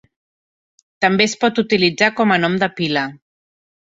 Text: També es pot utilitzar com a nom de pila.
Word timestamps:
També 1.05 1.27
es 1.29 1.35
pot 1.43 1.61
utilitzar 1.63 2.07
com 2.21 2.33
a 2.37 2.39
nom 2.45 2.57
de 2.65 2.71
pila. 2.81 3.05